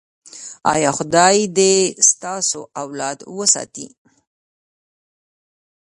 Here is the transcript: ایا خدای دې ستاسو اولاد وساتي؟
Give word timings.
ایا 0.73 0.91
خدای 0.97 1.37
دې 1.57 1.73
ستاسو 2.09 2.59
اولاد 2.81 3.19
وساتي؟ 3.37 3.87